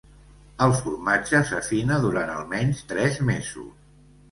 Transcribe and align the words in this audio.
El 0.65 0.71
formatge 0.77 1.41
s'afina 1.51 2.01
durant 2.07 2.33
almenys 2.39 2.83
tres 2.95 3.23
mesos. 3.31 3.73